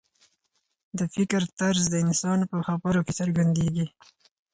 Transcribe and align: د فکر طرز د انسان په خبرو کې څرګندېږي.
د 0.97 0.99
فکر 1.15 1.41
طرز 1.59 1.83
د 1.89 1.95
انسان 2.05 2.39
په 2.51 2.57
خبرو 2.67 3.01
کې 3.05 3.13
څرګندېږي. 3.19 3.85